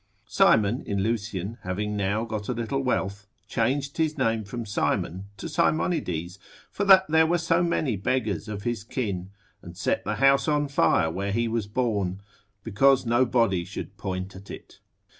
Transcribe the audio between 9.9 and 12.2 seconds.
the house on fire where he was born,